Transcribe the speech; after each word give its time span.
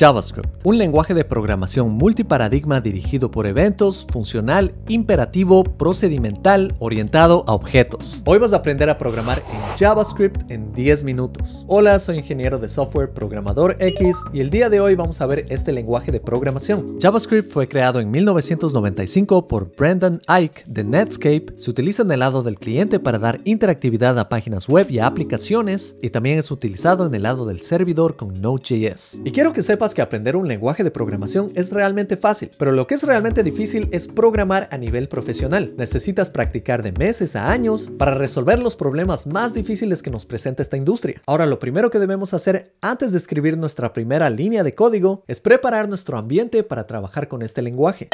JavaScript, 0.00 0.48
un 0.64 0.78
lenguaje 0.78 1.12
de 1.12 1.26
programación 1.26 1.90
multiparadigma 1.90 2.80
dirigido 2.80 3.30
por 3.30 3.46
eventos, 3.46 4.06
funcional, 4.10 4.74
imperativo, 4.88 5.62
procedimental, 5.62 6.74
orientado 6.78 7.44
a 7.46 7.52
objetos. 7.52 8.22
Hoy 8.24 8.38
vas 8.38 8.54
a 8.54 8.56
aprender 8.56 8.88
a 8.88 8.96
programar 8.96 9.44
en 9.52 9.60
JavaScript 9.78 10.50
en 10.50 10.72
10 10.72 11.04
minutos. 11.04 11.66
Hola, 11.68 11.98
soy 11.98 12.16
ingeniero 12.16 12.58
de 12.58 12.70
software 12.70 13.12
programador 13.12 13.76
X 13.78 14.16
y 14.32 14.40
el 14.40 14.48
día 14.48 14.70
de 14.70 14.80
hoy 14.80 14.94
vamos 14.94 15.20
a 15.20 15.26
ver 15.26 15.44
este 15.50 15.70
lenguaje 15.70 16.10
de 16.10 16.20
programación. 16.20 16.98
JavaScript 16.98 17.52
fue 17.52 17.68
creado 17.68 18.00
en 18.00 18.10
1995 18.10 19.46
por 19.46 19.70
Brendan 19.76 20.22
Ike 20.28 20.62
de 20.64 20.82
Netscape. 20.82 21.52
Se 21.56 21.68
utiliza 21.68 22.04
en 22.04 22.10
el 22.12 22.20
lado 22.20 22.42
del 22.42 22.58
cliente 22.58 23.00
para 23.00 23.18
dar 23.18 23.42
interactividad 23.44 24.18
a 24.18 24.30
páginas 24.30 24.66
web 24.66 24.86
y 24.88 24.98
a 24.98 25.06
aplicaciones 25.06 25.94
y 26.00 26.08
también 26.08 26.38
es 26.38 26.50
utilizado 26.50 27.06
en 27.06 27.14
el 27.14 27.24
lado 27.24 27.44
del 27.44 27.60
servidor 27.60 28.16
con 28.16 28.32
Node.js. 28.40 29.20
Y 29.26 29.32
quiero 29.32 29.52
que 29.52 29.62
sepas 29.62 29.89
que 29.94 30.02
aprender 30.02 30.36
un 30.36 30.48
lenguaje 30.48 30.84
de 30.84 30.90
programación 30.90 31.48
es 31.54 31.72
realmente 31.72 32.16
fácil, 32.16 32.50
pero 32.58 32.72
lo 32.72 32.86
que 32.86 32.94
es 32.94 33.02
realmente 33.02 33.42
difícil 33.42 33.88
es 33.92 34.08
programar 34.08 34.68
a 34.70 34.78
nivel 34.78 35.08
profesional. 35.08 35.74
Necesitas 35.76 36.30
practicar 36.30 36.82
de 36.82 36.92
meses 36.92 37.36
a 37.36 37.50
años 37.50 37.90
para 37.98 38.14
resolver 38.14 38.58
los 38.58 38.76
problemas 38.76 39.26
más 39.26 39.54
difíciles 39.54 40.02
que 40.02 40.10
nos 40.10 40.26
presenta 40.26 40.62
esta 40.62 40.76
industria. 40.76 41.22
Ahora, 41.26 41.46
lo 41.46 41.58
primero 41.58 41.90
que 41.90 41.98
debemos 41.98 42.34
hacer 42.34 42.72
antes 42.80 43.12
de 43.12 43.18
escribir 43.18 43.56
nuestra 43.56 43.92
primera 43.92 44.30
línea 44.30 44.62
de 44.62 44.74
código 44.74 45.24
es 45.26 45.40
preparar 45.40 45.88
nuestro 45.88 46.18
ambiente 46.18 46.62
para 46.62 46.86
trabajar 46.86 47.28
con 47.28 47.42
este 47.42 47.62
lenguaje. 47.62 48.08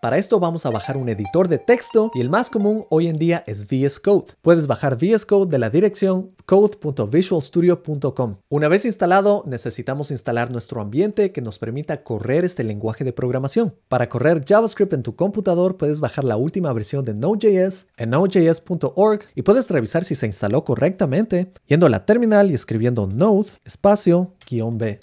Para 0.00 0.16
esto 0.16 0.40
vamos 0.40 0.64
a 0.64 0.70
bajar 0.70 0.96
un 0.96 1.10
editor 1.10 1.46
de 1.46 1.58
texto 1.58 2.10
y 2.14 2.22
el 2.22 2.30
más 2.30 2.48
común 2.48 2.86
hoy 2.88 3.08
en 3.08 3.16
día 3.16 3.44
es 3.46 3.66
VS 3.66 4.00
Code. 4.00 4.28
Puedes 4.40 4.66
bajar 4.66 4.96
VS 4.96 5.26
Code 5.26 5.50
de 5.50 5.58
la 5.58 5.68
dirección 5.68 6.30
code.visualstudio.com. 6.46 8.36
Una 8.48 8.68
vez 8.68 8.86
instalado, 8.86 9.44
necesitamos 9.46 10.10
instalar 10.10 10.50
nuestro 10.50 10.80
ambiente 10.80 11.32
que 11.32 11.42
nos 11.42 11.58
permita 11.58 12.02
correr 12.02 12.46
este 12.46 12.64
lenguaje 12.64 13.04
de 13.04 13.12
programación. 13.12 13.74
Para 13.88 14.08
correr 14.08 14.42
JavaScript 14.42 14.94
en 14.94 15.02
tu 15.02 15.16
computador, 15.16 15.76
puedes 15.76 16.00
bajar 16.00 16.24
la 16.24 16.38
última 16.38 16.72
versión 16.72 17.04
de 17.04 17.12
Node.js 17.12 17.88
en 17.98 18.08
nodejs.org 18.08 19.20
y 19.34 19.42
puedes 19.42 19.70
revisar 19.70 20.06
si 20.06 20.14
se 20.14 20.24
instaló 20.24 20.64
correctamente 20.64 21.52
yendo 21.66 21.84
a 21.84 21.90
la 21.90 22.06
terminal 22.06 22.50
y 22.50 22.54
escribiendo 22.54 23.06
node 23.06 23.50
espacio 23.66 24.32
guion 24.48 24.78
b. 24.78 24.98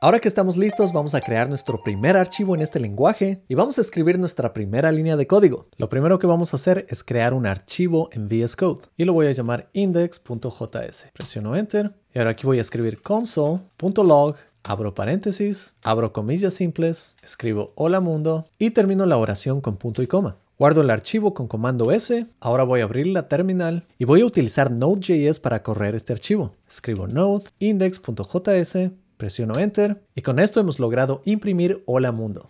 Ahora 0.00 0.20
que 0.20 0.28
estamos 0.28 0.56
listos, 0.56 0.92
vamos 0.92 1.16
a 1.16 1.20
crear 1.20 1.48
nuestro 1.48 1.82
primer 1.82 2.16
archivo 2.16 2.54
en 2.54 2.62
este 2.62 2.78
lenguaje 2.78 3.42
y 3.48 3.56
vamos 3.56 3.78
a 3.78 3.80
escribir 3.80 4.16
nuestra 4.16 4.52
primera 4.52 4.92
línea 4.92 5.16
de 5.16 5.26
código. 5.26 5.66
Lo 5.76 5.88
primero 5.88 6.20
que 6.20 6.28
vamos 6.28 6.52
a 6.52 6.56
hacer 6.56 6.86
es 6.88 7.02
crear 7.02 7.34
un 7.34 7.48
archivo 7.48 8.08
en 8.12 8.28
VS 8.28 8.54
Code 8.54 8.82
y 8.96 9.04
lo 9.04 9.12
voy 9.12 9.26
a 9.26 9.32
llamar 9.32 9.70
index.js. 9.72 11.08
Presiono 11.12 11.56
Enter 11.56 11.94
y 12.14 12.20
ahora 12.20 12.30
aquí 12.30 12.46
voy 12.46 12.58
a 12.58 12.60
escribir 12.60 13.02
console.log 13.02 14.36
abro 14.62 14.94
paréntesis, 14.94 15.74
abro 15.82 16.12
comillas 16.12 16.54
simples, 16.54 17.16
escribo 17.20 17.72
hola 17.74 17.98
mundo 17.98 18.46
y 18.56 18.70
termino 18.70 19.04
la 19.04 19.16
oración 19.16 19.60
con 19.60 19.78
punto 19.78 20.00
y 20.04 20.06
coma. 20.06 20.36
Guardo 20.60 20.82
el 20.82 20.90
archivo 20.90 21.34
con 21.34 21.48
comando 21.48 21.90
S, 21.90 22.24
ahora 22.38 22.62
voy 22.62 22.82
a 22.82 22.84
abrir 22.84 23.08
la 23.08 23.26
terminal 23.26 23.84
y 23.98 24.04
voy 24.04 24.20
a 24.20 24.26
utilizar 24.26 24.70
Node.js 24.70 25.40
para 25.40 25.64
correr 25.64 25.96
este 25.96 26.12
archivo. 26.12 26.52
Escribo 26.68 27.08
node 27.08 27.46
index.js 27.58 28.92
Presiono 29.18 29.58
Enter 29.58 30.00
y 30.14 30.22
con 30.22 30.38
esto 30.38 30.60
hemos 30.60 30.78
logrado 30.78 31.20
imprimir 31.24 31.82
Hola 31.86 32.12
Mundo. 32.12 32.46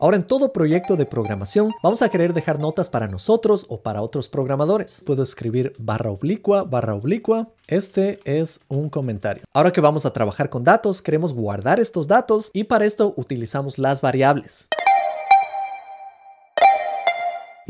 Ahora 0.00 0.16
en 0.16 0.24
todo 0.24 0.52
proyecto 0.52 0.96
de 0.96 1.06
programación 1.06 1.70
vamos 1.82 2.02
a 2.02 2.08
querer 2.08 2.32
dejar 2.32 2.58
notas 2.58 2.88
para 2.88 3.06
nosotros 3.06 3.66
o 3.68 3.82
para 3.82 4.02
otros 4.02 4.28
programadores. 4.28 5.02
Puedo 5.06 5.22
escribir 5.22 5.74
barra 5.78 6.10
oblicua, 6.10 6.64
barra 6.64 6.94
oblicua. 6.94 7.50
Este 7.68 8.18
es 8.24 8.60
un 8.68 8.88
comentario. 8.88 9.44
Ahora 9.52 9.72
que 9.72 9.80
vamos 9.80 10.04
a 10.04 10.12
trabajar 10.12 10.50
con 10.50 10.64
datos, 10.64 11.00
queremos 11.00 11.32
guardar 11.32 11.78
estos 11.78 12.08
datos 12.08 12.50
y 12.52 12.64
para 12.64 12.86
esto 12.86 13.14
utilizamos 13.16 13.78
las 13.78 14.00
variables. 14.00 14.68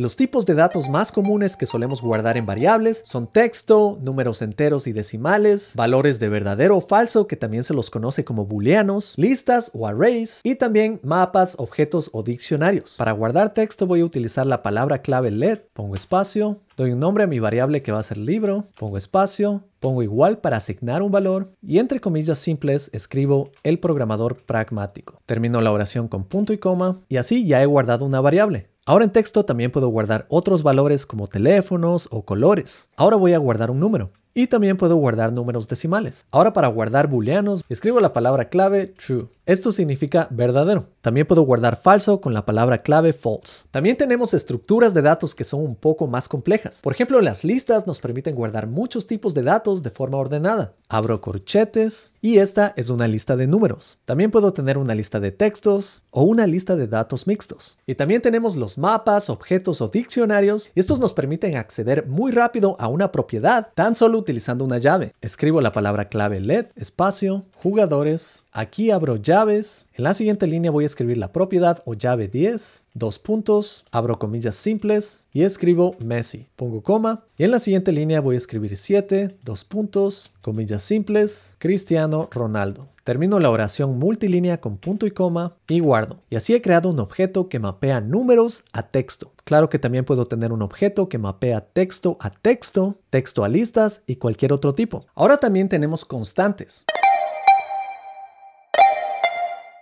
Los 0.01 0.17
tipos 0.17 0.47
de 0.47 0.55
datos 0.55 0.89
más 0.89 1.13
comunes 1.13 1.59
que 1.59 1.67
solemos 1.67 2.01
guardar 2.01 2.39
en 2.39 2.47
variables 2.47 3.03
son 3.05 3.27
texto, 3.27 3.99
números 4.01 4.41
enteros 4.41 4.87
y 4.87 4.95
decimales, 4.95 5.75
valores 5.77 6.19
de 6.19 6.31
verdadero 6.31 6.79
o 6.79 6.81
falso 6.81 7.27
que 7.27 7.37
también 7.37 7.65
se 7.65 7.75
los 7.75 7.91
conoce 7.91 8.25
como 8.25 8.47
booleanos, 8.47 9.13
listas 9.19 9.71
o 9.75 9.87
arrays 9.87 10.41
y 10.43 10.55
también 10.55 11.01
mapas, 11.03 11.55
objetos 11.59 12.09
o 12.15 12.23
diccionarios. 12.23 12.97
Para 12.97 13.13
guardar 13.13 13.53
texto 13.53 13.87
voy 13.87 14.01
a 14.01 14.07
utilizar 14.07 14.47
la 14.47 14.63
palabra 14.63 15.03
clave 15.03 15.31
LED, 15.33 15.59
pongo 15.75 15.95
espacio, 15.95 16.61
doy 16.79 16.93
un 16.93 17.01
nombre 17.01 17.25
a 17.25 17.27
mi 17.27 17.39
variable 17.39 17.83
que 17.83 17.93
va 17.93 17.99
a 17.99 18.03
ser 18.03 18.17
libro, 18.17 18.69
pongo 18.79 18.97
espacio, 18.97 19.65
pongo 19.81 20.03
igual 20.03 20.39
para 20.39 20.57
asignar 20.57 21.03
un 21.03 21.13
valor 21.13 21.53
y 21.61 21.79
entre 21.79 22.01
comillas 22.01 22.39
simples 22.39 22.89
escribo 22.95 23.51
el 23.65 23.79
programador 23.79 24.47
pragmático. 24.47 25.21
Termino 25.27 25.61
la 25.61 25.73
oración 25.73 26.09
con 26.09 26.25
punto 26.25 26.55
y 26.55 26.59
coma 26.59 27.03
y 27.11 27.19
así 27.19 27.47
ya 27.47 27.63
he 27.63 27.67
guardado 27.67 28.07
una 28.07 28.23
variable. 28.23 28.71
Ahora 28.87 29.05
en 29.05 29.13
texto 29.13 29.45
también 29.45 29.71
puedo 29.71 29.89
guardar 29.89 30.27
otros 30.31 30.63
valores 30.63 31.05
como 31.05 31.29
teléfonos 31.29 32.09
o 32.11 32.25
colores. 32.25 32.89
Ahora 32.97 33.17
voy 33.17 33.35
a 33.35 33.39
guardar 33.39 33.71
un 33.71 33.79
número. 33.79 34.11
Y 34.41 34.47
también 34.47 34.79
puedo 34.79 34.97
guardar 34.97 35.35
números 35.35 35.69
decimales. 35.69 36.25
Ahora 36.31 36.55
para 36.55 36.69
guardar 36.69 37.09
booleanos, 37.09 37.63
escribo 37.69 38.01
la 38.01 38.15
palabra 38.15 38.49
clave 38.49 38.87
true. 38.87 39.29
Esto 39.45 39.73
significa 39.73 40.29
verdadero. 40.31 40.87
También 41.01 41.27
puedo 41.27 41.43
guardar 41.43 41.77
falso 41.77 42.21
con 42.21 42.33
la 42.33 42.47
palabra 42.47 42.79
clave 42.83 43.13
false. 43.13 43.65
También 43.73 43.97
tenemos 43.97 44.33
estructuras 44.33 44.95
de 44.95 45.03
datos 45.03 45.35
que 45.35 45.43
son 45.45 45.61
un 45.61 45.75
poco 45.75 46.07
más 46.07 46.29
complejas. 46.29 46.81
Por 46.83 46.93
ejemplo, 46.95 47.21
las 47.21 47.43
listas 47.43 47.87
nos 47.87 47.99
permiten 47.99 48.37
guardar 48.37 48.69
muchos 48.69 49.07
tipos 49.09 49.35
de 49.35 49.43
datos 49.43 49.83
de 49.83 49.91
forma 49.91 50.19
ordenada. 50.19 50.75
Abro 50.89 51.21
corchetes 51.21 52.13
y 52.21 52.39
esta 52.39 52.73
es 52.77 52.91
una 52.91 53.09
lista 53.09 53.37
de 53.37 53.49
números. 53.49 53.99
También 54.05 54.31
puedo 54.31 54.53
tener 54.53 54.79
una 54.79 54.95
lista 54.95 55.19
de 55.19 55.33
textos 55.33 56.03
o 56.11 56.23
una 56.23 56.47
lista 56.47 56.77
de 56.77 56.87
datos 56.87 57.27
mixtos. 57.27 57.77
Y 57.87 57.97
también 57.97 58.23
tenemos 58.23 58.55
los 58.55 58.79
mapas, 58.79 59.29
objetos 59.29 59.81
o 59.81 59.89
diccionarios 59.89 60.71
estos 60.77 61.01
nos 61.01 61.13
permiten 61.13 61.57
acceder 61.57 62.07
muy 62.07 62.31
rápido 62.31 62.77
a 62.79 62.87
una 62.87 63.11
propiedad 63.11 63.73
tan 63.75 63.97
solo 63.97 64.19
utilizando 64.31 64.65
una 64.65 64.79
llave. 64.79 65.13
Escribo 65.21 65.61
la 65.61 65.73
palabra 65.73 66.09
clave 66.09 66.39
LED, 66.39 66.67
espacio, 66.77 67.45
jugadores. 67.57 68.45
Aquí 68.53 68.93
abro 68.93 69.17
llaves. 69.17 69.87
En 69.95 70.05
la 70.05 70.15
siguiente 70.15 70.47
línea 70.47 70.71
voy 70.71 70.85
a 70.85 70.87
escribir 70.87 71.19
la 71.19 71.33
propiedad 71.33 71.83
o 71.85 71.95
llave 71.95 72.29
10, 72.29 72.85
dos 72.95 73.19
puntos, 73.19 73.85
abro 73.91 74.21
comillas 74.21 74.55
simples 74.55 75.27
y 75.33 75.43
escribo 75.43 75.97
Messi. 75.99 76.47
Pongo 76.55 76.81
coma. 76.81 77.25
Y 77.37 77.43
en 77.43 77.51
la 77.51 77.59
siguiente 77.59 77.91
línea 77.91 78.21
voy 78.21 78.37
a 78.37 78.39
escribir 78.39 78.77
7, 78.77 79.35
dos 79.43 79.65
puntos, 79.65 80.31
comillas 80.43 80.85
simples, 80.85 81.57
Cristiano 81.59 82.29
Ronaldo. 82.31 82.87
Termino 83.11 83.41
la 83.41 83.51
oración 83.51 83.99
multilínea 83.99 84.61
con 84.61 84.77
punto 84.77 85.05
y 85.05 85.11
coma 85.11 85.57
y 85.67 85.81
guardo. 85.81 86.21
Y 86.31 86.37
así 86.37 86.55
he 86.55 86.63
creado 86.63 86.91
un 86.91 87.01
objeto 87.01 87.49
que 87.49 87.59
mapea 87.59 88.01
números 88.01 88.63
a 88.73 88.85
texto. 88.85 89.33
Claro 89.43 89.69
que 89.69 89.81
también 89.81 90.05
puedo 90.05 90.27
tener 90.27 90.53
un 90.53 90.63
objeto 90.63 91.09
que 91.09 91.19
mapea 91.19 91.61
texto 91.61 92.19
a 92.21 92.31
texto, 92.31 93.01
texto 93.11 93.43
a 93.43 93.49
listas 93.49 94.05
y 94.07 94.15
cualquier 94.15 94.53
otro 94.53 94.77
tipo. 94.77 95.07
Ahora 95.17 95.39
también 95.39 95.69
tenemos 95.69 96.05
constantes. 96.05 96.85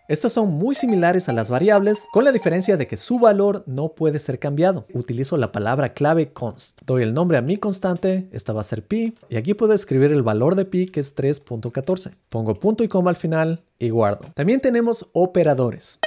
Estas 0.08 0.32
son 0.32 0.54
muy 0.54 0.74
similares 0.74 1.28
a 1.28 1.34
las 1.34 1.50
variables, 1.50 2.08
con 2.10 2.24
la 2.24 2.32
diferencia 2.32 2.78
de 2.78 2.86
que 2.86 2.96
su 2.96 3.18
valor 3.18 3.62
no 3.66 3.90
puede 3.90 4.18
ser 4.18 4.38
cambiado. 4.38 4.86
Utilizo 4.94 5.36
la 5.36 5.52
palabra 5.52 5.90
clave 5.90 6.32
const. 6.32 6.80
Doy 6.86 7.02
el 7.02 7.12
nombre 7.12 7.36
a 7.36 7.42
mi 7.42 7.58
constante, 7.58 8.26
esta 8.32 8.54
va 8.54 8.62
a 8.62 8.64
ser 8.64 8.82
pi, 8.86 9.18
y 9.28 9.36
aquí 9.36 9.52
puedo 9.52 9.74
escribir 9.74 10.10
el 10.12 10.22
valor 10.22 10.54
de 10.54 10.64
pi 10.64 10.86
que 10.86 11.00
es 11.00 11.14
3.14. 11.14 12.14
Pongo 12.30 12.54
punto 12.54 12.82
y 12.84 12.88
coma 12.88 13.10
al 13.10 13.16
final 13.16 13.64
y 13.78 13.90
guardo. 13.90 14.30
También 14.34 14.60
tenemos 14.60 15.10
operadores. 15.12 15.98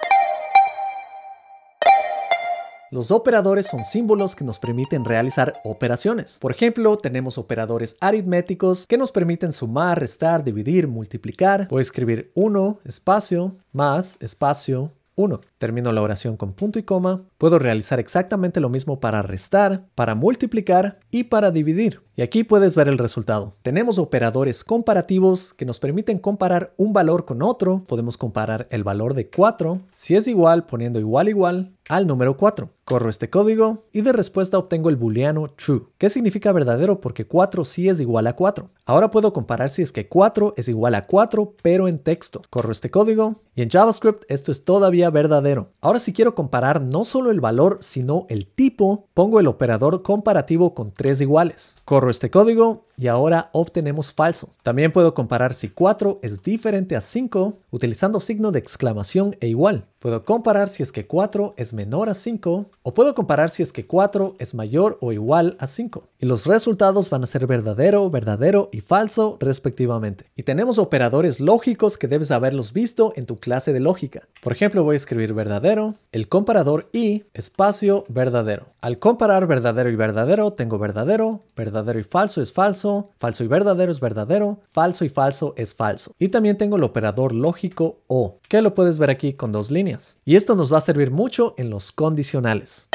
Los 2.94 3.10
operadores 3.10 3.68
son 3.68 3.86
símbolos 3.86 4.36
que 4.36 4.44
nos 4.44 4.60
permiten 4.60 5.06
realizar 5.06 5.54
operaciones. 5.64 6.40
Por 6.42 6.52
ejemplo, 6.52 6.98
tenemos 6.98 7.38
operadores 7.38 7.96
aritméticos 8.02 8.86
que 8.86 8.98
nos 8.98 9.14
permiten 9.14 9.54
sumar, 9.54 9.98
restar, 9.98 10.44
dividir, 10.44 10.90
multiplicar. 10.90 11.70
A 11.72 11.80
escribir 11.80 12.34
1, 12.36 12.80
espacio, 12.84 13.56
más, 13.72 14.18
espacio, 14.20 14.92
1. 15.16 15.40
Termino 15.58 15.92
la 15.92 16.02
oración 16.02 16.36
con 16.36 16.52
punto 16.52 16.80
y 16.80 16.84
coma. 16.84 17.24
Puedo 17.38 17.60
realizar 17.60 18.00
exactamente 18.00 18.60
lo 18.60 18.70
mismo 18.70 19.00
para 19.00 19.22
restar, 19.22 19.86
para 19.96 20.16
multiplicar 20.16 21.00
y 21.12 21.26
para 21.26 21.52
dividir. 21.52 22.02
Y 22.16 22.24
aquí 22.24 22.44
puedes 22.44 22.76
ver 22.76 22.88
el 22.88 22.98
resultado. 22.98 23.56
Tenemos 23.62 23.98
operadores 24.00 24.64
comparativos 24.64 25.54
que 25.54 25.66
nos 25.66 25.80
permiten 25.80 26.20
comparar 26.20 26.74
un 26.78 26.94
valor 26.94 27.26
con 27.26 27.42
otro. 27.42 27.84
Podemos 27.88 28.18
comparar 28.18 28.68
el 28.70 28.84
valor 28.84 29.14
de 29.14 29.30
4. 29.30 29.82
Si 29.94 30.16
es 30.16 30.28
igual, 30.28 30.66
poniendo 30.66 31.00
igual 31.00 31.30
igual, 31.30 31.72
al 31.92 32.08
número 32.08 32.38
4. 32.38 32.70
Corro 32.86 33.10
este 33.10 33.30
código 33.30 33.86
y 33.92 34.02
de 34.02 34.14
respuesta 34.14 34.58
obtengo 34.58 34.90
el 34.90 34.96
booleano 34.96 35.50
true, 35.50 35.84
que 35.98 36.10
significa 36.10 36.52
verdadero 36.52 37.02
porque 37.02 37.26
4 37.26 37.66
sí 37.66 37.90
es 37.90 38.00
igual 38.00 38.28
a 38.28 38.36
4. 38.36 38.70
Ahora 38.86 39.12
puedo 39.12 39.34
comparar 39.34 39.70
si 39.70 39.82
es 39.82 39.92
que 39.92 40.08
4 40.08 40.54
es 40.56 40.70
igual 40.70 40.96
a 40.96 41.04
4 41.04 41.54
pero 41.62 41.90
en 41.90 42.00
texto. 42.00 42.42
Corro 42.50 42.72
este 42.72 42.90
código 42.90 43.42
y 43.56 43.62
en 43.62 43.70
JavaScript 43.70 44.24
esto 44.30 44.54
es 44.54 44.64
todavía 44.64 45.10
verdadero. 45.10 45.72
Ahora 45.82 46.00
si 46.00 46.14
quiero 46.14 46.34
comparar 46.34 46.82
no 46.82 47.04
solo 47.04 47.30
el 47.30 47.42
valor 47.42 47.80
sino 47.82 48.26
el 48.30 48.48
tipo, 48.48 49.08
pongo 49.14 49.40
el 49.42 49.48
operador 49.48 50.02
comparativo 50.02 50.74
con 50.74 50.92
3 50.94 51.22
iguales. 51.22 51.76
Corro 51.84 52.10
este 52.10 52.32
código 52.32 52.86
y 52.98 53.08
ahora 53.08 53.50
obtenemos 53.52 54.14
falso. 54.14 54.50
También 54.64 54.92
puedo 54.92 55.14
comparar 55.14 55.54
si 55.54 55.70
4 55.70 56.20
es 56.22 56.42
diferente 56.42 56.96
a 56.96 57.02
5 57.02 57.60
utilizando 57.72 58.20
signo 58.20 58.52
de 58.52 58.60
exclamación 58.60 59.36
e 59.40 59.48
igual. 59.48 59.88
Puedo 60.00 60.26
comparar 60.26 60.68
si 60.68 60.84
es 60.84 60.92
que 60.92 61.06
4 61.06 61.54
es 61.58 61.74
menor 61.74 61.81
a 62.10 62.14
5 62.14 62.70
o 62.84 62.94
puedo 62.94 63.16
comparar 63.16 63.50
si 63.50 63.64
es 63.64 63.74
que 63.74 63.86
4 63.86 64.36
es 64.40 64.54
mayor 64.54 64.98
o 65.02 65.12
igual 65.12 65.56
a 65.60 65.68
5. 65.68 66.11
Y 66.22 66.28
los 66.28 66.46
resultados 66.46 67.10
van 67.10 67.24
a 67.24 67.28
ser 67.28 67.48
verdadero, 67.48 68.08
verdadero 68.12 68.70
y 68.72 68.82
falso 68.82 69.38
respectivamente. 69.40 70.26
Y 70.36 70.44
tenemos 70.44 70.78
operadores 70.78 71.40
lógicos 71.40 71.98
que 71.98 72.08
debes 72.08 72.30
haberlos 72.30 72.74
visto 72.74 73.12
en 73.16 73.26
tu 73.26 73.40
clase 73.40 73.74
de 73.74 73.80
lógica. 73.80 74.28
Por 74.44 74.54
ejemplo, 74.54 74.84
voy 74.84 74.94
a 74.94 74.98
escribir 74.98 75.34
verdadero, 75.34 75.96
el 76.12 76.28
comparador 76.28 76.90
y 76.94 77.24
espacio 77.34 78.06
verdadero. 78.08 78.68
Al 78.82 79.00
comparar 79.00 79.48
verdadero 79.48 79.90
y 79.90 79.96
verdadero, 79.96 80.52
tengo 80.52 80.78
verdadero, 80.78 81.40
verdadero 81.56 81.98
y 81.98 82.04
falso 82.04 82.40
es 82.40 82.54
falso, 82.54 83.10
falso 83.18 83.44
y 83.44 83.48
verdadero 83.48 83.92
es 83.92 84.00
verdadero, 84.00 84.60
falso 84.72 85.04
y 85.04 85.10
falso 85.10 85.56
es 85.58 85.74
falso. 85.74 86.14
Y 86.20 86.30
también 86.30 86.56
tengo 86.56 86.76
el 86.76 86.84
operador 86.84 87.34
lógico 87.34 87.98
o, 88.06 88.38
que 88.48 88.62
lo 88.62 88.76
puedes 88.76 89.00
ver 89.00 89.10
aquí 89.10 89.34
con 89.34 89.52
dos 89.52 89.72
líneas 89.72 90.18
y 90.24 90.36
esto 90.36 90.56
nos 90.56 90.72
va 90.72 90.78
a 90.78 90.82
servir 90.82 91.10
mucho 91.10 91.56
en 91.58 91.72
los 91.72 91.92
condicionales. 91.92 92.90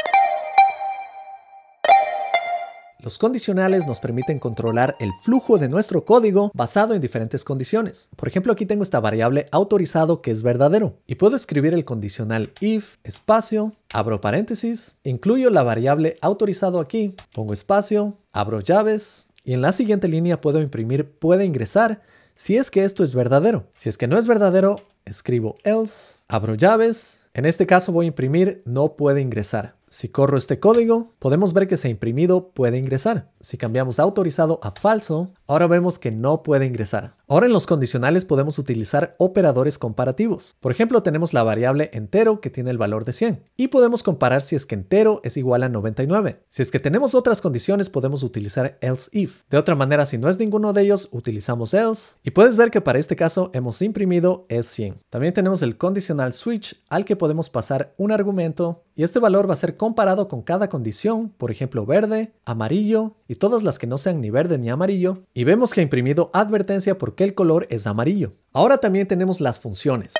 Los 3.07 3.19
condicionales 3.19 3.87
nos 3.87 4.01
permiten 4.01 4.37
controlar 4.37 4.97
el 4.99 5.13
flujo 5.21 5.57
de 5.57 5.69
nuestro 5.69 6.03
código 6.03 6.51
basado 6.53 6.93
en 6.93 6.99
diferentes 6.99 7.45
condiciones. 7.45 8.09
Por 8.17 8.27
ejemplo, 8.27 8.51
aquí 8.51 8.65
tengo 8.65 8.83
esta 8.83 8.99
variable 8.99 9.45
autorizado 9.51 10.21
que 10.21 10.29
es 10.29 10.43
verdadero 10.43 10.97
y 11.05 11.15
puedo 11.15 11.37
escribir 11.37 11.73
el 11.73 11.85
condicional 11.85 12.51
if 12.59 12.97
espacio, 13.05 13.71
abro 13.93 14.19
paréntesis, 14.19 14.97
incluyo 15.05 15.49
la 15.51 15.63
variable 15.63 16.17
autorizado 16.19 16.81
aquí, 16.81 17.15
pongo 17.33 17.53
espacio, 17.53 18.17
abro 18.33 18.59
llaves 18.59 19.27
y 19.45 19.53
en 19.53 19.61
la 19.61 19.71
siguiente 19.71 20.09
línea 20.09 20.41
puedo 20.41 20.61
imprimir 20.61 21.09
puede 21.09 21.45
ingresar 21.45 22.01
si 22.35 22.57
es 22.57 22.69
que 22.69 22.83
esto 22.83 23.05
es 23.05 23.15
verdadero. 23.15 23.67
Si 23.73 23.87
es 23.87 23.97
que 23.97 24.09
no 24.09 24.17
es 24.17 24.27
verdadero, 24.27 24.81
escribo 25.05 25.55
else, 25.63 26.19
abro 26.27 26.55
llaves. 26.55 27.25
En 27.33 27.45
este 27.45 27.67
caso 27.67 27.93
voy 27.93 28.07
a 28.07 28.09
imprimir 28.09 28.63
no 28.65 28.97
puede 28.97 29.21
ingresar. 29.21 29.76
Si 29.89 30.09
corro 30.09 30.37
este 30.37 30.59
código, 30.59 31.13
podemos 31.17 31.53
ver 31.53 31.67
que 31.67 31.77
se 31.77 31.87
ha 31.87 31.91
imprimido 31.91 32.49
puede 32.49 32.77
ingresar. 32.77 33.31
Si 33.47 33.57
cambiamos 33.57 33.97
autorizado 33.97 34.59
a 34.61 34.71
falso, 34.71 35.31
ahora 35.47 35.67
vemos 35.67 35.99
que 35.99 36.11
no 36.11 36.43
puede 36.43 36.65
ingresar. 36.65 37.15
Ahora 37.29 37.45
en 37.45 37.53
los 37.53 37.65
condicionales 37.65 38.25
podemos 38.25 38.59
utilizar 38.59 39.15
operadores 39.19 39.77
comparativos. 39.77 40.57
Por 40.59 40.73
ejemplo, 40.73 41.01
tenemos 41.01 41.33
la 41.33 41.43
variable 41.43 41.89
entero 41.93 42.41
que 42.41 42.49
tiene 42.49 42.71
el 42.71 42.77
valor 42.77 43.05
de 43.05 43.13
100 43.13 43.43
y 43.55 43.69
podemos 43.69 44.03
comparar 44.03 44.41
si 44.41 44.57
es 44.57 44.65
que 44.65 44.75
entero 44.75 45.21
es 45.23 45.37
igual 45.37 45.63
a 45.63 45.69
99. 45.69 46.41
Si 46.49 46.61
es 46.61 46.71
que 46.71 46.81
tenemos 46.81 47.15
otras 47.15 47.39
condiciones, 47.39 47.89
podemos 47.89 48.21
utilizar 48.21 48.77
else 48.81 49.09
if. 49.13 49.43
De 49.49 49.57
otra 49.57 49.75
manera, 49.75 50.05
si 50.05 50.17
no 50.17 50.27
es 50.27 50.39
ninguno 50.39 50.73
de 50.73 50.81
ellos, 50.81 51.07
utilizamos 51.13 51.73
else 51.73 52.17
y 52.23 52.31
puedes 52.31 52.57
ver 52.57 52.69
que 52.69 52.81
para 52.81 52.99
este 52.99 53.15
caso 53.15 53.49
hemos 53.53 53.81
imprimido 53.81 54.45
es 54.49 54.67
100. 54.67 55.03
También 55.09 55.33
tenemos 55.33 55.61
el 55.61 55.77
condicional 55.77 56.33
switch 56.33 56.83
al 56.89 57.05
que 57.05 57.15
podemos 57.15 57.49
pasar 57.49 57.93
un 57.95 58.11
argumento 58.11 58.83
y 58.93 59.03
este 59.03 59.19
valor 59.19 59.49
va 59.49 59.53
a 59.53 59.57
ser 59.57 59.77
comparado 59.77 60.27
con 60.27 60.41
cada 60.41 60.69
condición, 60.69 61.29
por 61.29 61.51
ejemplo 61.51 61.85
verde, 61.85 62.33
amarillo 62.43 63.15
y 63.27 63.36
todas 63.37 63.63
las 63.63 63.79
que 63.79 63.87
no 63.87 63.97
sean 63.97 64.21
ni 64.21 64.29
verde 64.29 64.57
ni 64.57 64.69
amarillo 64.69 65.23
y 65.33 65.45
vemos 65.45 65.73
que 65.73 65.79
ha 65.79 65.83
imprimido 65.83 66.29
advertencia 66.33 66.97
por 66.97 67.15
que 67.15 67.23
el 67.23 67.33
color 67.33 67.65
es 67.69 67.87
amarillo. 67.87 68.33
Ahora 68.53 68.77
también 68.77 69.07
tenemos 69.07 69.41
las 69.41 69.59
funciones. 69.59 70.13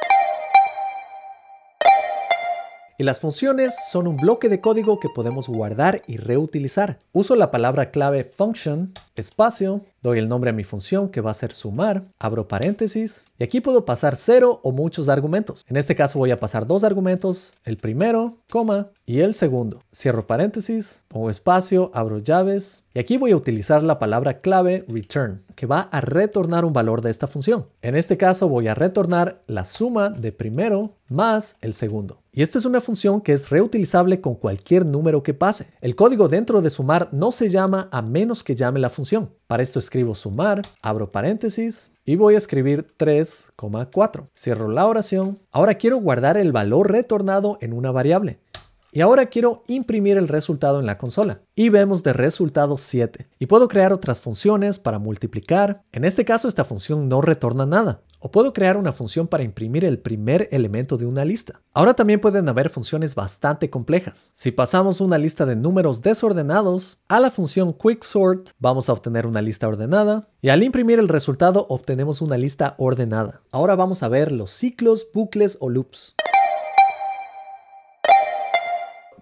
Y 3.00 3.04
las 3.04 3.20
funciones 3.20 3.76
son 3.92 4.08
un 4.08 4.18
bloque 4.18 4.50
de 4.50 4.60
código 4.60 5.00
que 5.00 5.10
podemos 5.10 5.48
guardar 5.50 6.02
y 6.08 6.18
reutilizar. 6.18 6.98
Uso 7.12 7.36
la 7.36 7.52
palabra 7.52 7.92
clave 7.92 8.24
function, 8.24 8.92
espacio, 9.16 9.86
doy 10.02 10.18
el 10.18 10.28
nombre 10.28 10.50
a 10.50 10.54
mi 10.54 10.64
función 10.64 11.10
que 11.10 11.22
va 11.22 11.30
a 11.30 11.36
ser 11.36 11.54
sumar, 11.54 12.06
abro 12.18 12.48
paréntesis 12.48 13.28
y 13.38 13.44
aquí 13.44 13.62
puedo 13.62 13.86
pasar 13.86 14.16
cero 14.16 14.62
o 14.64 14.72
muchos 14.72 15.10
argumentos. 15.10 15.64
En 15.68 15.78
este 15.78 15.96
caso 15.96 16.18
voy 16.18 16.32
a 16.32 16.40
pasar 16.40 16.66
dos 16.66 16.84
argumentos, 16.84 17.54
el 17.66 17.78
primero, 17.78 18.38
coma, 18.50 18.90
y 19.06 19.22
el 19.22 19.36
segundo. 19.36 19.84
Cierro 19.96 20.28
paréntesis, 20.28 21.06
pongo 21.08 21.30
espacio, 21.30 21.92
abro 21.94 22.18
llaves 22.18 22.84
y 22.94 23.00
aquí 23.00 23.18
voy 23.18 23.32
a 23.32 23.38
utilizar 23.38 23.84
la 23.84 24.00
palabra 24.00 24.42
clave 24.42 24.86
return 24.88 25.44
que 25.56 25.66
va 25.66 25.82
a 25.92 26.02
retornar 26.02 26.66
un 26.66 26.74
valor 26.74 27.02
de 27.02 27.10
esta 27.10 27.28
función. 27.28 27.68
En 27.82 27.96
este 27.96 28.18
caso 28.18 28.50
voy 28.50 28.68
a 28.68 28.76
retornar 28.76 29.42
la 29.48 29.66
suma 29.66 30.10
de 30.10 30.32
primero 30.32 30.96
más 31.08 31.58
el 31.62 31.74
segundo. 31.74 32.22
Y 32.38 32.44
esta 32.44 32.60
es 32.60 32.66
una 32.66 32.82
función 32.82 33.20
que 33.20 33.34
es 33.34 33.50
reutilizable 33.50 34.22
con 34.22 34.36
cualquier 34.36 34.86
número 34.86 35.24
que 35.24 35.34
pase. 35.34 35.72
El 35.82 35.96
código 35.96 36.28
dentro 36.28 36.62
de 36.62 36.70
sumar 36.70 37.10
no 37.12 37.32
se 37.32 37.50
llama 37.50 37.90
a 37.92 38.04
menos 38.04 38.44
que 38.44 38.56
llame 38.56 38.80
la 38.80 38.92
función. 38.92 39.34
Para 39.48 39.64
esto 39.64 39.80
escribo 39.80 40.14
sumar, 40.14 40.62
abro 40.84 41.12
paréntesis 41.12 41.90
y 42.06 42.16
voy 42.16 42.36
a 42.36 42.38
escribir 42.38 42.94
3,4. 42.96 44.28
Cierro 44.38 44.68
la 44.68 44.86
oración. 44.86 45.40
Ahora 45.50 45.80
quiero 45.80 45.98
guardar 45.98 46.38
el 46.38 46.52
valor 46.52 46.92
retornado 46.92 47.58
en 47.60 47.74
una 47.74 47.90
variable. 47.90 48.38
Y 48.92 49.02
ahora 49.02 49.26
quiero 49.26 49.64
imprimir 49.68 50.18
el 50.18 50.28
resultado 50.28 50.80
en 50.80 50.86
la 50.86 51.00
consola. 51.00 51.42
Y 51.56 51.70
vemos 51.70 52.04
de 52.04 52.14
resultado 52.14 52.78
7. 52.78 53.26
Y 53.40 53.48
puedo 53.48 53.68
crear 53.68 53.94
otras 53.94 54.22
funciones 54.22 54.78
para 54.78 55.00
multiplicar. 55.00 55.82
En 55.92 56.06
este 56.06 56.24
caso 56.24 56.48
esta 56.48 56.66
función 56.66 57.10
no 57.10 57.22
retorna 57.22 57.66
nada. 57.66 58.02
O 58.20 58.32
puedo 58.32 58.54
crear 58.54 58.78
una 58.78 58.92
función 58.92 59.28
para 59.28 59.44
imprimir 59.44 59.86
el 59.86 60.00
primer 60.00 60.50
elemento 60.52 60.98
de 60.98 61.06
una 61.06 61.24
lista. 61.24 61.62
Ahora 61.74 61.94
también 61.94 62.20
pueden 62.20 62.50
haber 62.50 62.70
funciones 62.70 63.14
bastante 63.14 63.70
complejas. 63.70 64.32
Si 64.34 64.52
pasamos 64.52 65.02
una 65.02 65.18
lista 65.18 65.46
de 65.46 65.56
números 65.56 66.02
desordenados 66.02 67.00
a 67.08 67.20
la 67.20 67.30
función 67.30 67.74
quicksort, 67.74 68.50
vamos 68.60 68.90
a 68.90 68.94
obtener 68.94 69.28
una 69.28 69.42
lista 69.42 69.68
ordenada. 69.68 70.30
Y 70.42 70.50
al 70.50 70.64
imprimir 70.64 71.00
el 71.00 71.10
resultado 71.10 71.68
obtenemos 71.70 72.22
una 72.22 72.38
lista 72.38 72.76
ordenada. 72.78 73.42
Ahora 73.52 73.76
vamos 73.76 74.02
a 74.02 74.08
ver 74.08 74.32
los 74.32 74.52
ciclos, 74.52 75.08
bucles 75.14 75.58
o 75.60 75.70
loops. 75.70 76.16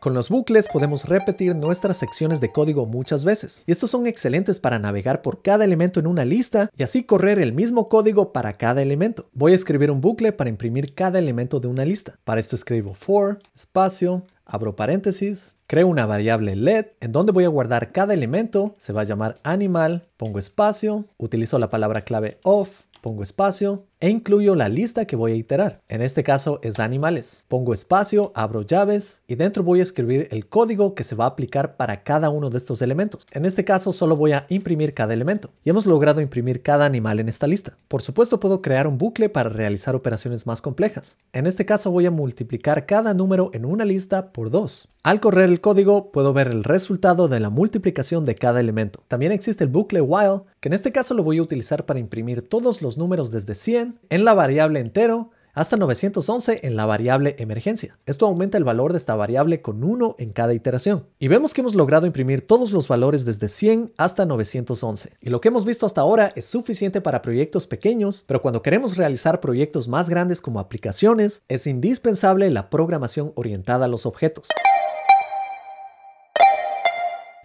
Con 0.06 0.14
los 0.14 0.30
bucles 0.30 0.68
podemos 0.72 1.06
repetir 1.06 1.56
nuestras 1.56 1.98
secciones 1.98 2.40
de 2.40 2.52
código 2.52 2.86
muchas 2.86 3.26
veces, 3.26 3.64
y 3.66 3.72
estos 3.72 3.90
son 3.90 4.06
excelentes 4.06 4.60
para 4.60 4.78
navegar 4.78 5.24
por 5.24 5.42
cada 5.42 5.66
elemento 5.66 6.00
en 6.00 6.06
una 6.06 6.24
lista 6.24 6.70
y 6.78 6.84
así 6.84 7.06
correr 7.06 7.40
el 7.40 7.54
mismo 7.54 7.90
código 7.90 8.32
para 8.32 8.54
cada 8.54 8.84
elemento. 8.84 9.28
Voy 9.34 9.54
a 9.54 9.56
escribir 9.56 9.90
un 9.90 10.02
bucle 10.02 10.32
para 10.32 10.52
imprimir 10.52 10.94
cada 10.94 11.18
elemento 11.18 11.60
de 11.60 11.70
una 11.70 11.86
lista. 11.86 12.20
Para 12.24 12.40
esto 12.40 12.56
escribo 12.56 12.94
for, 12.94 13.40
espacio, 13.56 14.22
abro 14.46 14.76
paréntesis, 14.76 15.56
creo 15.66 15.88
una 15.88 16.06
variable 16.06 16.56
let 16.56 16.92
en 17.00 17.12
donde 17.12 17.32
voy 17.32 17.46
a 17.46 17.50
guardar 17.50 17.92
cada 17.92 18.14
elemento, 18.14 18.76
se 18.78 18.94
va 18.94 19.02
a 19.02 19.06
llamar 19.06 19.40
animal, 19.42 20.08
pongo 20.18 20.38
espacio, 20.38 21.06
utilizo 21.18 21.58
la 21.58 21.72
palabra 21.72 22.02
clave 22.02 22.38
of, 22.44 22.84
pongo 23.02 23.24
espacio 23.24 23.86
e 24.06 24.10
incluyo 24.10 24.54
la 24.54 24.70
lista 24.70 25.06
que 25.06 25.16
voy 25.16 25.32
a 25.32 25.36
iterar. 25.36 25.82
En 25.90 26.04
este 26.04 26.24
caso 26.24 26.60
es 26.62 26.80
animales. 26.80 27.44
Pongo 27.48 27.74
espacio, 27.74 28.32
abro 28.36 28.62
llaves 28.62 29.24
y 29.26 29.34
dentro 29.34 29.64
voy 29.64 29.80
a 29.80 29.84
escribir 29.84 30.28
el 30.30 30.48
código 30.48 30.94
que 30.94 31.04
se 31.04 31.16
va 31.16 31.24
a 31.24 31.30
aplicar 31.30 31.76
para 31.76 32.04
cada 32.04 32.30
uno 32.30 32.52
de 32.52 32.60
estos 32.60 32.84
elementos. 32.84 33.26
En 33.32 33.46
este 33.46 33.66
caso 33.66 33.92
solo 33.94 34.16
voy 34.16 34.34
a 34.34 34.46
imprimir 34.50 34.94
cada 34.94 35.16
elemento. 35.16 35.50
Y 35.64 35.72
hemos 35.72 35.88
logrado 35.88 36.22
imprimir 36.22 36.62
cada 36.62 36.86
animal 36.86 37.20
en 37.20 37.30
esta 37.30 37.48
lista. 37.48 37.78
Por 37.88 38.04
supuesto 38.04 38.40
puedo 38.40 38.62
crear 38.62 38.86
un 38.86 39.00
bucle 39.00 39.28
para 39.28 39.50
realizar 39.50 39.96
operaciones 39.96 40.46
más 40.46 40.62
complejas. 40.62 41.18
En 41.34 41.48
este 41.48 41.66
caso 41.66 41.90
voy 41.90 42.06
a 42.06 42.12
multiplicar 42.12 42.86
cada 42.86 43.16
número 43.16 43.50
en 43.54 43.66
una 43.66 43.86
lista 43.86 44.32
por 44.32 44.52
2. 44.52 44.88
Al 45.06 45.20
correr 45.20 45.50
el 45.50 45.62
código 45.62 46.12
puedo 46.12 46.34
ver 46.34 46.48
el 46.48 46.64
resultado 46.64 47.28
de 47.28 47.40
la 47.40 47.52
multiplicación 47.52 48.26
de 48.26 48.34
cada 48.34 48.60
elemento. 48.60 49.04
También 49.08 49.32
existe 49.32 49.64
el 49.64 49.70
bucle 49.70 50.02
while, 50.02 50.42
que 50.60 50.70
en 50.70 50.74
este 50.74 50.92
caso 50.92 51.14
lo 51.14 51.22
voy 51.22 51.38
a 51.38 51.44
utilizar 51.44 51.86
para 51.86 52.00
imprimir 52.00 52.42
todos 52.42 52.82
los 52.82 52.98
números 52.98 53.30
desde 53.30 53.54
100 53.54 53.95
en 54.10 54.26
la 54.26 54.34
variable 54.34 54.80
entero 54.80 55.32
hasta 55.56 55.78
911 55.78 56.60
en 56.64 56.76
la 56.76 56.86
variable 56.86 57.36
emergencia. 57.40 57.98
Esto 58.06 58.28
aumenta 58.28 58.58
el 58.58 58.66
valor 58.66 58.92
de 58.92 58.98
esta 58.98 59.16
variable 59.16 59.62
con 59.62 59.84
1 59.84 60.18
en 60.20 60.30
cada 60.30 60.54
iteración. 60.54 61.08
Y 61.18 61.30
vemos 61.30 61.54
que 61.54 61.62
hemos 61.62 61.76
logrado 61.76 62.06
imprimir 62.06 62.46
todos 62.46 62.72
los 62.72 62.90
valores 62.90 63.24
desde 63.24 63.48
100 63.48 63.94
hasta 63.98 64.26
911. 64.26 65.14
Y 65.22 65.30
lo 65.30 65.40
que 65.40 65.48
hemos 65.48 65.66
visto 65.66 65.86
hasta 65.86 66.02
ahora 66.02 66.34
es 66.36 66.46
suficiente 66.46 67.00
para 67.00 67.22
proyectos 67.22 67.68
pequeños, 67.68 68.26
pero 68.28 68.42
cuando 68.42 68.62
queremos 68.62 68.98
realizar 68.98 69.40
proyectos 69.40 69.88
más 69.88 70.10
grandes 70.10 70.42
como 70.42 70.60
aplicaciones, 70.60 71.44
es 71.48 71.68
indispensable 71.68 72.50
la 72.52 72.70
programación 72.70 73.32
orientada 73.36 73.86
a 73.86 73.88
los 73.90 74.06
objetos. 74.06 74.50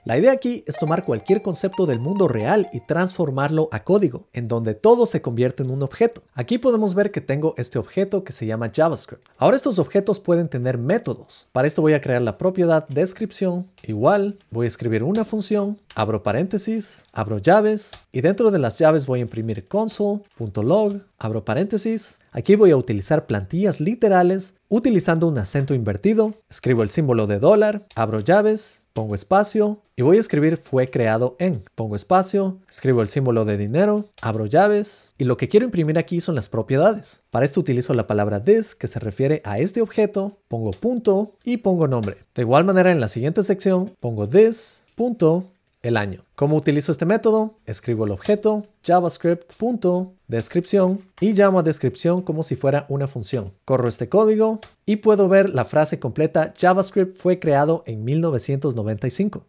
La 0.04 0.16
idea 0.16 0.32
aquí 0.32 0.64
es 0.66 0.78
tomar 0.78 1.04
cualquier 1.04 1.42
concepto 1.42 1.84
del 1.84 2.00
mundo 2.00 2.26
real 2.26 2.70
y 2.72 2.80
transformarlo 2.80 3.68
a 3.70 3.84
código, 3.84 4.28
en 4.32 4.48
donde 4.48 4.72
todo 4.72 5.04
se 5.04 5.20
convierte 5.20 5.62
en 5.62 5.70
un 5.70 5.82
objeto. 5.82 6.22
Aquí 6.32 6.56
podemos 6.56 6.94
ver 6.94 7.10
que 7.10 7.20
tengo 7.20 7.52
este 7.58 7.78
objeto 7.78 8.24
que 8.24 8.32
se 8.32 8.46
llama 8.46 8.70
JavaScript. 8.74 9.22
Ahora 9.36 9.56
estos 9.56 9.78
objetos 9.78 10.18
pueden 10.18 10.48
tener 10.48 10.78
métodos. 10.78 11.48
Para 11.52 11.68
esto 11.68 11.82
voy 11.82 11.92
a 11.92 12.00
crear 12.00 12.22
la 12.22 12.38
propiedad 12.38 12.88
descripción 12.88 13.66
igual, 13.82 14.38
voy 14.50 14.64
a 14.64 14.68
escribir 14.68 15.02
una 15.02 15.26
función, 15.26 15.78
abro 15.94 16.22
paréntesis, 16.22 17.04
abro 17.12 17.36
llaves 17.36 17.92
y 18.10 18.22
dentro 18.22 18.50
de 18.50 18.58
las 18.58 18.78
llaves 18.78 19.04
voy 19.04 19.18
a 19.18 19.22
imprimir 19.22 19.68
console.log, 19.68 21.02
abro 21.18 21.44
paréntesis, 21.44 22.20
aquí 22.32 22.56
voy 22.56 22.70
a 22.70 22.76
utilizar 22.76 23.26
plantillas 23.26 23.80
literales 23.80 24.54
utilizando 24.70 25.26
un 25.26 25.36
acento 25.36 25.74
invertido, 25.74 26.32
escribo 26.48 26.82
el 26.82 26.90
símbolo 26.90 27.26
de 27.26 27.40
dólar, 27.40 27.86
abro 27.96 28.20
llaves, 28.20 28.84
pongo 28.94 29.14
espacio 29.14 29.82
y 29.96 30.02
voy 30.02 30.16
a 30.16 30.20
escribir 30.20 30.56
fue 30.56 30.88
creado 30.88 31.36
en. 31.40 31.64
Pongo 31.74 31.96
espacio, 31.96 32.58
escribo 32.70 33.02
el 33.02 33.08
símbolo 33.08 33.44
de 33.44 33.58
dinero, 33.58 34.06
abro 34.22 34.46
llaves 34.46 35.12
y 35.18 35.24
lo 35.24 35.36
que 35.36 35.48
quiero 35.48 35.66
imprimir 35.66 35.98
aquí 35.98 36.20
son 36.20 36.36
las 36.36 36.48
propiedades. 36.48 37.22
Para 37.30 37.44
esto 37.44 37.60
utilizo 37.60 37.92
la 37.94 38.06
palabra 38.06 38.42
this 38.42 38.74
que 38.74 38.88
se 38.88 39.00
refiere 39.00 39.42
a 39.44 39.58
este 39.58 39.82
objeto, 39.82 40.38
pongo 40.48 40.70
punto 40.70 41.34
y 41.44 41.58
pongo 41.58 41.88
nombre. 41.88 42.18
De 42.34 42.42
igual 42.42 42.64
manera 42.64 42.92
en 42.92 43.00
la 43.00 43.08
siguiente 43.08 43.42
sección 43.42 43.92
pongo 44.00 44.28
this, 44.28 44.86
punto, 44.94 45.50
el 45.82 45.96
año. 45.96 46.24
¿Cómo 46.34 46.56
utilizo 46.56 46.90
este 46.92 47.06
método? 47.06 47.58
Escribo 47.64 48.04
el 48.04 48.10
objeto 48.12 48.66
javascript.descripción 48.84 51.00
y 51.20 51.32
llamo 51.32 51.60
a 51.60 51.62
descripción 51.62 52.20
como 52.22 52.42
si 52.42 52.56
fuera 52.56 52.86
una 52.88 53.06
función. 53.06 53.52
Corro 53.64 53.88
este 53.88 54.08
código 54.08 54.58
y 54.86 54.96
puedo 54.96 55.28
ver 55.28 55.50
la 55.50 55.64
frase 55.64 56.00
completa 56.00 56.52
JavaScript 56.58 57.14
fue 57.16 57.38
creado 57.38 57.84
en 57.86 58.02
1995. 58.04 59.46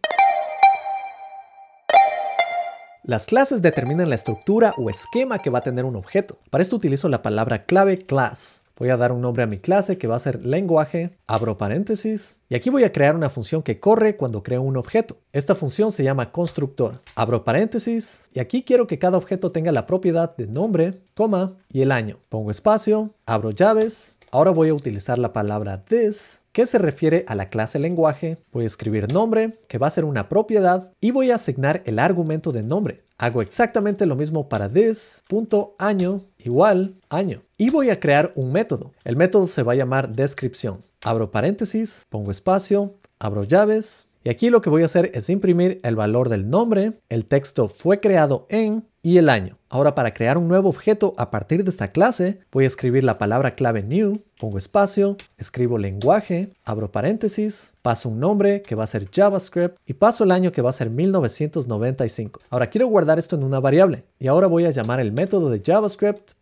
Las 3.04 3.26
clases 3.26 3.62
determinan 3.62 4.10
la 4.10 4.14
estructura 4.14 4.74
o 4.76 4.88
esquema 4.88 5.40
que 5.40 5.50
va 5.50 5.58
a 5.58 5.62
tener 5.62 5.84
un 5.84 5.96
objeto. 5.96 6.38
Para 6.50 6.62
esto 6.62 6.76
utilizo 6.76 7.08
la 7.08 7.20
palabra 7.20 7.62
clave 7.62 7.98
class. 7.98 8.62
Voy 8.82 8.90
a 8.90 8.96
dar 8.96 9.12
un 9.12 9.20
nombre 9.20 9.44
a 9.44 9.46
mi 9.46 9.58
clase 9.58 9.96
que 9.96 10.08
va 10.08 10.16
a 10.16 10.18
ser 10.18 10.44
lenguaje, 10.44 11.16
abro 11.28 11.56
paréntesis, 11.56 12.40
y 12.48 12.56
aquí 12.56 12.68
voy 12.68 12.82
a 12.82 12.90
crear 12.90 13.14
una 13.14 13.30
función 13.30 13.62
que 13.62 13.78
corre 13.78 14.16
cuando 14.16 14.42
creo 14.42 14.60
un 14.60 14.76
objeto. 14.76 15.18
Esta 15.32 15.54
función 15.54 15.92
se 15.92 16.02
llama 16.02 16.32
constructor. 16.32 17.00
Abro 17.14 17.44
paréntesis, 17.44 18.28
y 18.34 18.40
aquí 18.40 18.64
quiero 18.64 18.88
que 18.88 18.98
cada 18.98 19.18
objeto 19.18 19.52
tenga 19.52 19.70
la 19.70 19.86
propiedad 19.86 20.36
de 20.36 20.48
nombre, 20.48 21.00
coma 21.14 21.58
y 21.68 21.82
el 21.82 21.92
año. 21.92 22.18
Pongo 22.28 22.50
espacio, 22.50 23.14
abro 23.24 23.52
llaves, 23.52 24.16
ahora 24.32 24.50
voy 24.50 24.70
a 24.70 24.74
utilizar 24.74 25.16
la 25.16 25.32
palabra 25.32 25.84
this 25.84 26.41
que 26.52 26.66
se 26.66 26.78
refiere 26.78 27.24
a 27.26 27.34
la 27.34 27.48
clase 27.48 27.78
lenguaje. 27.78 28.38
Voy 28.52 28.64
a 28.64 28.66
escribir 28.66 29.12
nombre, 29.12 29.58
que 29.68 29.78
va 29.78 29.86
a 29.86 29.90
ser 29.90 30.04
una 30.04 30.28
propiedad, 30.28 30.92
y 31.00 31.10
voy 31.10 31.30
a 31.30 31.36
asignar 31.36 31.82
el 31.86 31.98
argumento 31.98 32.52
de 32.52 32.62
nombre. 32.62 33.04
Hago 33.18 33.42
exactamente 33.42 34.06
lo 34.06 34.16
mismo 34.16 34.48
para 34.48 34.68
this.año 34.68 36.22
igual 36.38 36.96
año. 37.08 37.42
Y 37.56 37.70
voy 37.70 37.90
a 37.90 38.00
crear 38.00 38.32
un 38.34 38.52
método. 38.52 38.92
El 39.04 39.16
método 39.16 39.46
se 39.46 39.62
va 39.62 39.72
a 39.72 39.76
llamar 39.76 40.14
descripción. 40.14 40.84
Abro 41.02 41.30
paréntesis, 41.30 42.06
pongo 42.08 42.30
espacio, 42.30 42.94
abro 43.18 43.44
llaves. 43.44 44.08
Y 44.24 44.30
aquí 44.30 44.50
lo 44.50 44.60
que 44.60 44.70
voy 44.70 44.82
a 44.82 44.86
hacer 44.86 45.10
es 45.14 45.30
imprimir 45.30 45.80
el 45.82 45.96
valor 45.96 46.28
del 46.28 46.48
nombre, 46.48 46.92
el 47.08 47.26
texto 47.26 47.68
fue 47.68 48.00
creado 48.00 48.46
en 48.50 48.84
y 49.02 49.18
el 49.18 49.28
año. 49.28 49.58
Ahora 49.68 49.94
para 49.94 50.14
crear 50.14 50.38
un 50.38 50.48
nuevo 50.48 50.68
objeto 50.68 51.14
a 51.18 51.30
partir 51.30 51.64
de 51.64 51.70
esta 51.70 51.88
clase, 51.88 52.38
voy 52.52 52.64
a 52.64 52.66
escribir 52.68 53.04
la 53.04 53.18
palabra 53.18 53.52
clave 53.52 53.82
new, 53.82 54.22
pongo 54.38 54.58
espacio, 54.58 55.16
escribo 55.38 55.76
lenguaje, 55.76 56.50
abro 56.64 56.92
paréntesis, 56.92 57.74
paso 57.82 58.08
un 58.08 58.20
nombre 58.20 58.62
que 58.62 58.74
va 58.74 58.84
a 58.84 58.86
ser 58.86 59.08
JavaScript 59.10 59.76
y 59.86 59.94
paso 59.94 60.24
el 60.24 60.30
año 60.30 60.52
que 60.52 60.62
va 60.62 60.70
a 60.70 60.74
ser 60.74 60.90
1995. 60.90 62.40
Ahora 62.50 62.70
quiero 62.70 62.86
guardar 62.86 63.18
esto 63.18 63.34
en 63.36 63.42
una 63.42 63.60
variable 63.60 64.04
y 64.18 64.28
ahora 64.28 64.46
voy 64.46 64.66
a 64.66 64.70
llamar 64.70 65.00
el 65.00 65.12
método 65.12 65.50
de 65.50 65.62
JavaScript 65.64 66.32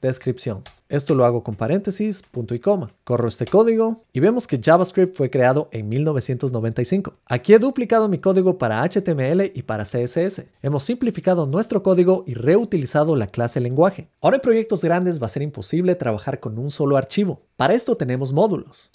descripción. 0.00 0.62
Esto 0.92 1.14
lo 1.14 1.24
hago 1.24 1.42
con 1.42 1.54
paréntesis, 1.54 2.22
punto 2.22 2.54
y 2.54 2.60
coma. 2.60 2.92
Corro 3.04 3.26
este 3.26 3.46
código 3.46 4.04
y 4.12 4.20
vemos 4.20 4.46
que 4.46 4.60
JavaScript 4.62 5.16
fue 5.16 5.30
creado 5.30 5.70
en 5.72 5.88
1995. 5.88 7.14
Aquí 7.24 7.54
he 7.54 7.58
duplicado 7.58 8.10
mi 8.10 8.18
código 8.18 8.58
para 8.58 8.82
HTML 8.82 9.52
y 9.54 9.62
para 9.62 9.84
CSS. 9.84 10.44
Hemos 10.60 10.82
simplificado 10.82 11.46
nuestro 11.46 11.82
código 11.82 12.24
y 12.26 12.34
reutilizado 12.34 13.16
la 13.16 13.26
clase 13.26 13.58
lenguaje. 13.58 14.10
Ahora 14.20 14.36
en 14.36 14.42
proyectos 14.42 14.84
grandes 14.84 15.18
va 15.18 15.24
a 15.24 15.30
ser 15.30 15.40
imposible 15.40 15.94
trabajar 15.94 16.40
con 16.40 16.58
un 16.58 16.70
solo 16.70 16.98
archivo. 16.98 17.40
Para 17.56 17.72
esto 17.72 17.96
tenemos 17.96 18.34
módulos. 18.34 18.90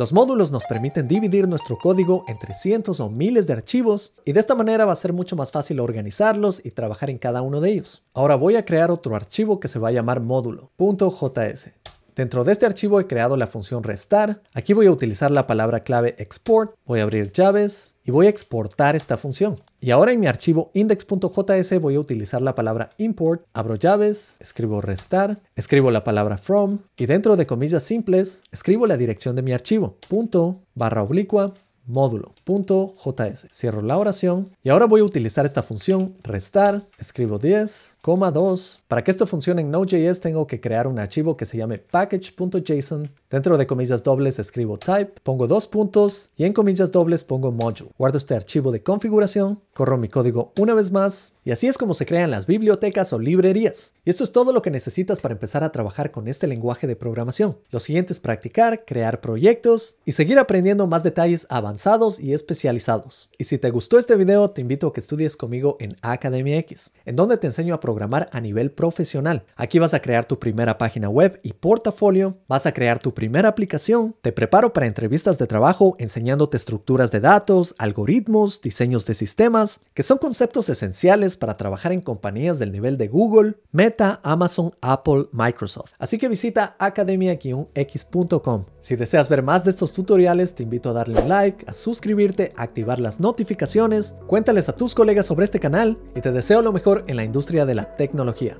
Los 0.00 0.14
módulos 0.14 0.50
nos 0.50 0.64
permiten 0.64 1.08
dividir 1.08 1.46
nuestro 1.46 1.76
código 1.76 2.24
entre 2.26 2.54
cientos 2.54 3.00
o 3.00 3.10
miles 3.10 3.46
de 3.46 3.52
archivos 3.52 4.14
y 4.24 4.32
de 4.32 4.40
esta 4.40 4.54
manera 4.54 4.86
va 4.86 4.94
a 4.94 4.96
ser 4.96 5.12
mucho 5.12 5.36
más 5.36 5.50
fácil 5.50 5.78
organizarlos 5.78 6.62
y 6.64 6.70
trabajar 6.70 7.10
en 7.10 7.18
cada 7.18 7.42
uno 7.42 7.60
de 7.60 7.72
ellos. 7.72 8.02
Ahora 8.14 8.34
voy 8.36 8.56
a 8.56 8.64
crear 8.64 8.90
otro 8.90 9.14
archivo 9.14 9.60
que 9.60 9.68
se 9.68 9.78
va 9.78 9.88
a 9.88 9.92
llamar 9.92 10.22
módulo.js. 10.22 11.72
Dentro 12.16 12.44
de 12.44 12.52
este 12.52 12.66
archivo 12.66 13.00
he 13.00 13.06
creado 13.06 13.36
la 13.36 13.46
función 13.46 13.82
restar. 13.82 14.42
Aquí 14.52 14.72
voy 14.72 14.86
a 14.86 14.90
utilizar 14.90 15.30
la 15.30 15.46
palabra 15.46 15.80
clave 15.80 16.14
export. 16.18 16.74
Voy 16.84 17.00
a 17.00 17.04
abrir 17.04 17.32
llaves 17.32 17.94
y 18.04 18.10
voy 18.10 18.26
a 18.26 18.30
exportar 18.30 18.96
esta 18.96 19.16
función. 19.16 19.62
Y 19.80 19.90
ahora 19.90 20.12
en 20.12 20.20
mi 20.20 20.26
archivo 20.26 20.70
index.js 20.74 21.80
voy 21.80 21.94
a 21.94 22.00
utilizar 22.00 22.42
la 22.42 22.54
palabra 22.54 22.90
import, 22.98 23.46
abro 23.52 23.76
llaves, 23.76 24.36
escribo 24.40 24.80
restar, 24.80 25.40
escribo 25.56 25.90
la 25.90 26.04
palabra 26.04 26.36
from 26.36 26.80
y 26.96 27.06
dentro 27.06 27.36
de 27.36 27.46
comillas 27.46 27.82
simples 27.82 28.42
escribo 28.52 28.86
la 28.86 28.96
dirección 28.96 29.36
de 29.36 29.42
mi 29.42 29.52
archivo, 29.52 29.96
punto 30.08 30.60
barra 30.74 31.02
oblicua 31.02 31.54
módulo.js. 31.86 33.48
Cierro 33.52 33.82
la 33.82 33.98
oración 33.98 34.50
y 34.62 34.70
ahora 34.70 34.86
voy 34.86 35.00
a 35.00 35.04
utilizar 35.04 35.46
esta 35.46 35.62
función 35.62 36.14
restar, 36.22 36.86
escribo 36.98 37.38
10, 37.38 37.98
2. 38.02 38.79
Para 38.90 39.04
que 39.04 39.12
esto 39.12 39.24
funcione 39.24 39.62
en 39.62 39.70
Node.js 39.70 40.18
tengo 40.18 40.48
que 40.48 40.60
crear 40.60 40.88
un 40.88 40.98
archivo 40.98 41.36
que 41.36 41.46
se 41.46 41.56
llame 41.56 41.78
package.json. 41.78 43.08
Dentro 43.30 43.56
de 43.56 43.68
comillas 43.68 44.02
dobles 44.02 44.40
escribo 44.40 44.78
type, 44.78 45.12
pongo 45.22 45.46
dos 45.46 45.68
puntos 45.68 46.30
y 46.36 46.42
en 46.42 46.52
comillas 46.52 46.90
dobles 46.90 47.22
pongo 47.22 47.52
module. 47.52 47.92
Guardo 47.96 48.18
este 48.18 48.34
archivo 48.34 48.72
de 48.72 48.82
configuración, 48.82 49.60
corro 49.74 49.96
mi 49.96 50.08
código 50.08 50.52
una 50.58 50.74
vez 50.74 50.90
más 50.90 51.34
y 51.44 51.52
así 51.52 51.68
es 51.68 51.78
como 51.78 51.94
se 51.94 52.04
crean 52.04 52.32
las 52.32 52.46
bibliotecas 52.46 53.12
o 53.12 53.20
librerías. 53.20 53.94
Y 54.04 54.10
esto 54.10 54.24
es 54.24 54.32
todo 54.32 54.52
lo 54.52 54.60
que 54.60 54.72
necesitas 54.72 55.20
para 55.20 55.34
empezar 55.34 55.62
a 55.62 55.70
trabajar 55.70 56.10
con 56.10 56.26
este 56.26 56.48
lenguaje 56.48 56.88
de 56.88 56.96
programación. 56.96 57.58
Lo 57.70 57.78
siguiente 57.78 58.12
es 58.12 58.18
practicar, 58.18 58.84
crear 58.84 59.20
proyectos 59.20 59.98
y 60.04 60.12
seguir 60.12 60.40
aprendiendo 60.40 60.88
más 60.88 61.04
detalles 61.04 61.46
avanzados 61.48 62.18
y 62.18 62.34
especializados. 62.34 63.30
Y 63.38 63.44
si 63.44 63.56
te 63.56 63.70
gustó 63.70 64.00
este 64.00 64.16
video, 64.16 64.50
te 64.50 64.62
invito 64.62 64.88
a 64.88 64.92
que 64.92 65.00
estudies 65.00 65.36
conmigo 65.36 65.76
en 65.78 65.94
Academia 66.02 66.58
X, 66.58 66.90
en 67.04 67.14
donde 67.14 67.36
te 67.36 67.46
enseño 67.46 67.72
a 67.72 67.80
programar 67.80 68.28
a 68.32 68.40
nivel 68.40 68.72
profesional. 68.80 69.44
Aquí 69.56 69.78
vas 69.78 69.92
a 69.92 70.00
crear 70.00 70.24
tu 70.24 70.38
primera 70.38 70.78
página 70.78 71.10
web 71.10 71.38
y 71.42 71.52
portafolio, 71.52 72.38
vas 72.48 72.64
a 72.64 72.72
crear 72.72 72.98
tu 72.98 73.12
primera 73.12 73.50
aplicación, 73.50 74.16
te 74.22 74.32
preparo 74.32 74.72
para 74.72 74.86
entrevistas 74.86 75.36
de 75.36 75.46
trabajo 75.46 75.96
enseñándote 75.98 76.56
estructuras 76.56 77.10
de 77.10 77.20
datos, 77.20 77.74
algoritmos, 77.76 78.62
diseños 78.62 79.04
de 79.04 79.12
sistemas, 79.12 79.82
que 79.92 80.02
son 80.02 80.16
conceptos 80.16 80.70
esenciales 80.70 81.36
para 81.36 81.58
trabajar 81.58 81.92
en 81.92 82.00
compañías 82.00 82.58
del 82.58 82.72
nivel 82.72 82.96
de 82.96 83.08
Google, 83.08 83.56
Meta, 83.70 84.18
Amazon, 84.22 84.74
Apple, 84.80 85.26
Microsoft. 85.30 85.92
Así 85.98 86.16
que 86.16 86.30
visita 86.30 86.74
academia-x.com. 86.78 88.64
Si 88.80 88.96
deseas 88.96 89.28
ver 89.28 89.42
más 89.42 89.64
de 89.64 89.70
estos 89.70 89.92
tutoriales, 89.92 90.54
te 90.54 90.62
invito 90.62 90.88
a 90.88 90.94
darle 90.94 91.20
un 91.20 91.28
like, 91.28 91.66
a 91.68 91.74
suscribirte, 91.74 92.54
a 92.56 92.62
activar 92.62 92.98
las 92.98 93.20
notificaciones, 93.20 94.14
cuéntales 94.26 94.70
a 94.70 94.74
tus 94.74 94.94
colegas 94.94 95.26
sobre 95.26 95.44
este 95.44 95.60
canal 95.60 95.98
y 96.16 96.22
te 96.22 96.32
deseo 96.32 96.62
lo 96.62 96.72
mejor 96.72 97.04
en 97.08 97.16
la 97.16 97.24
industria 97.24 97.66
de 97.66 97.74
la 97.74 97.96
tecnología. 97.96 98.56